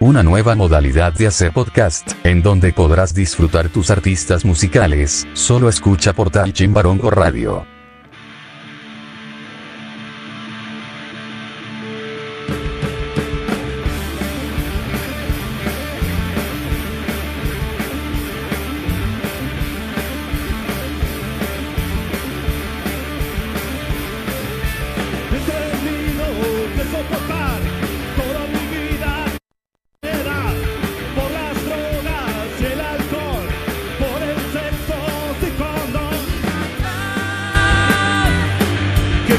Una 0.00 0.22
nueva 0.22 0.54
modalidad 0.54 1.12
de 1.12 1.26
hacer 1.26 1.52
podcast, 1.52 2.12
en 2.22 2.40
donde 2.40 2.72
podrás 2.72 3.14
disfrutar 3.14 3.68
tus 3.68 3.90
artistas 3.90 4.44
musicales, 4.44 5.26
solo 5.32 5.68
escucha 5.68 6.12
por 6.12 6.30
Talchimbarongo 6.30 7.10
Radio. 7.10 7.77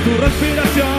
tu 0.03 0.17
respiración. 0.17 0.98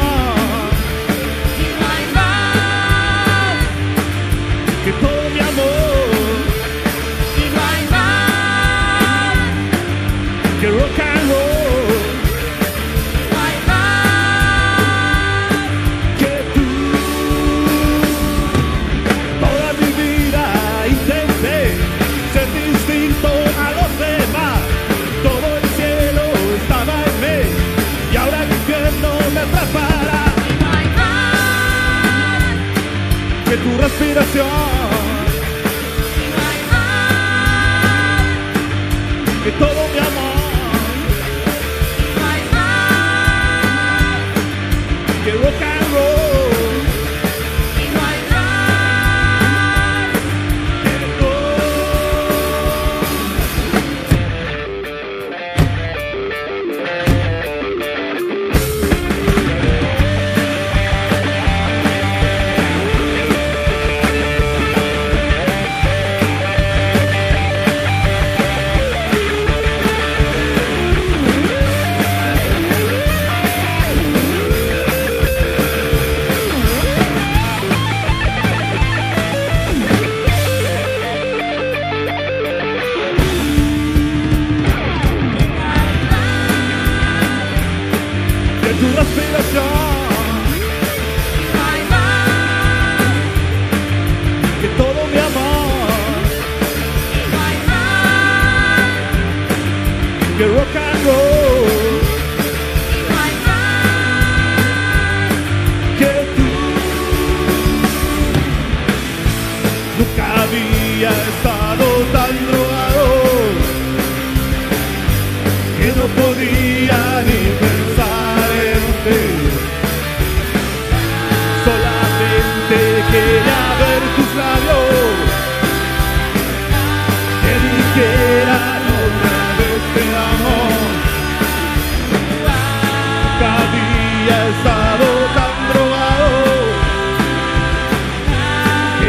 Que 45.24 45.32
Boca 45.32 45.69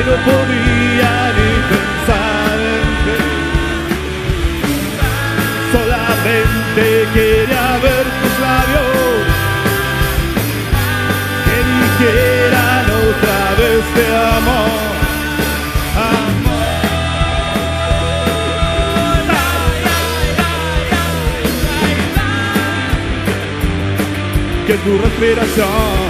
no 0.06 0.16
podía 0.30 1.14
ni 1.38 1.52
pensar 1.72 2.58
en 2.76 2.88
ti. 3.06 3.20
Solamente 5.72 6.84
quería 7.14 7.68
ver 7.86 8.06
tus 8.22 8.36
labios 8.48 9.22
que 11.46 11.58
dijeran 11.74 12.86
otra 13.10 13.42
vez 13.60 13.82
te 13.96 14.06
amo. 14.38 14.60
Amor. 16.10 16.66
Que 24.68 24.76
tu 24.78 24.92
respiración 24.98 26.01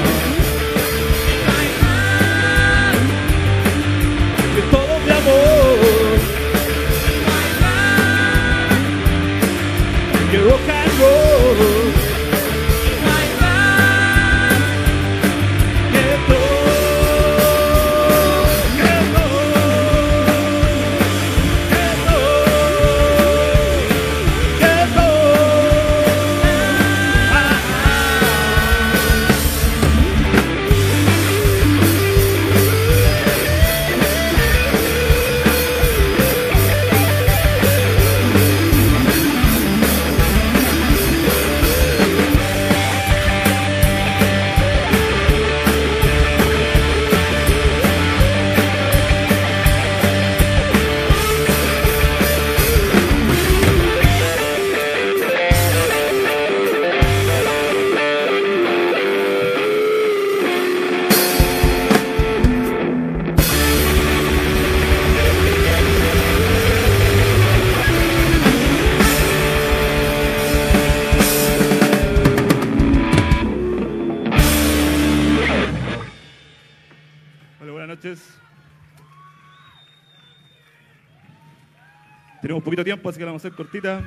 poquito 82.72 82.86
tiempo, 82.86 83.10
así 83.10 83.18
que 83.18 83.26
la 83.26 83.32
vamos 83.32 83.44
a 83.44 83.50
hacer 83.50 83.58
cortita. 83.58 84.02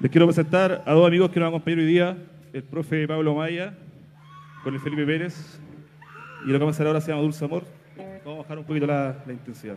Les 0.00 0.10
quiero 0.10 0.26
presentar 0.26 0.82
a 0.84 0.92
dos 0.92 1.06
amigos 1.06 1.30
que 1.30 1.38
nos 1.38 1.50
acompañan 1.50 1.78
hoy 1.78 1.86
día, 1.86 2.16
el 2.52 2.64
profe 2.64 3.06
Pablo 3.06 3.36
Maya 3.36 3.74
con 4.64 4.74
el 4.74 4.80
Felipe 4.80 5.06
Pérez 5.06 5.60
y 6.44 6.48
lo 6.48 6.54
que 6.54 6.58
vamos 6.58 6.74
a 6.74 6.76
hacer 6.76 6.88
ahora 6.88 7.00
se 7.00 7.12
llama 7.12 7.22
Dulce 7.22 7.44
Amor. 7.44 7.62
Vamos 8.24 8.40
a 8.40 8.42
bajar 8.42 8.58
un 8.58 8.64
poquito 8.64 8.88
la, 8.88 9.22
la 9.24 9.32
intensidad. 9.32 9.76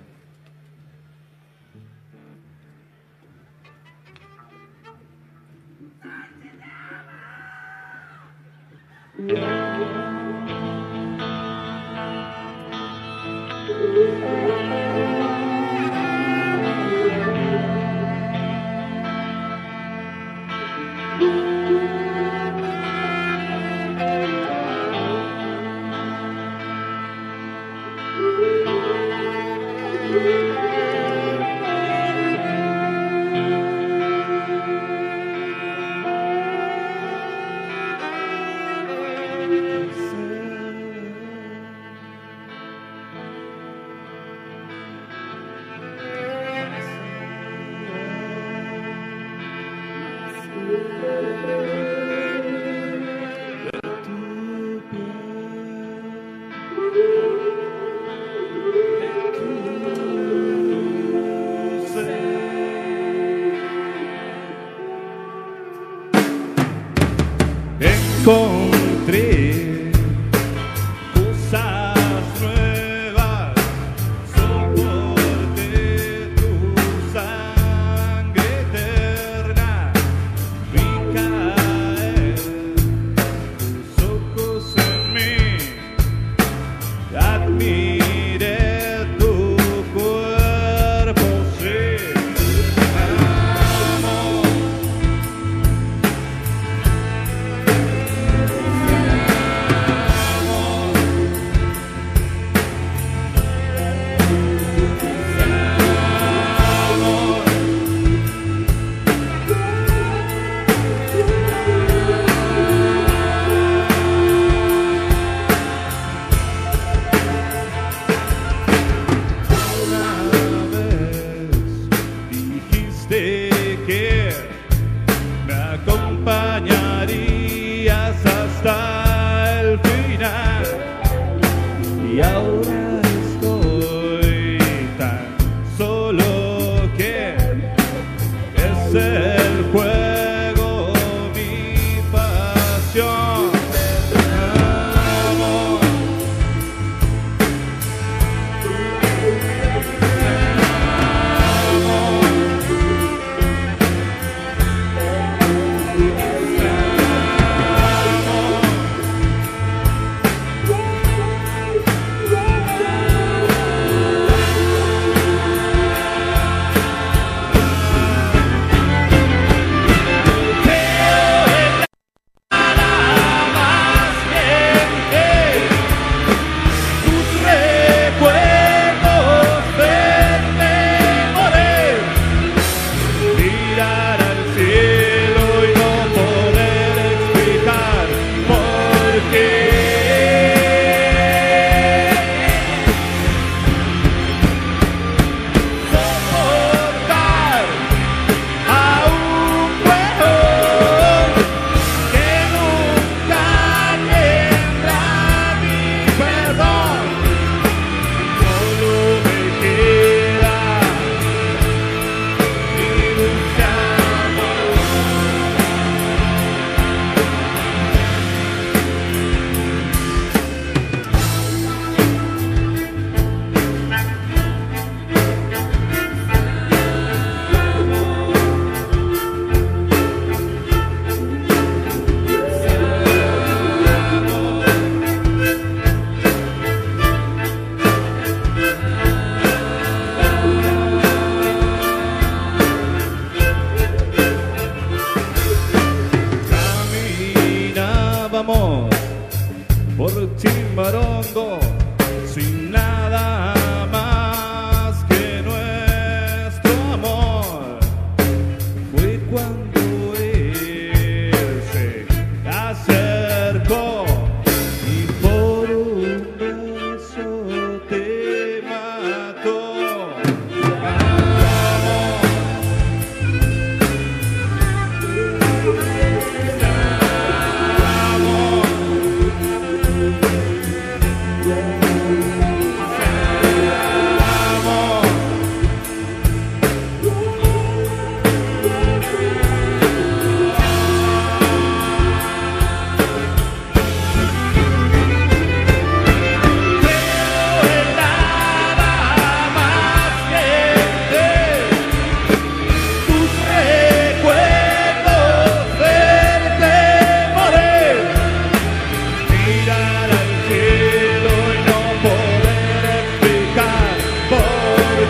Encontré 68.27 68.64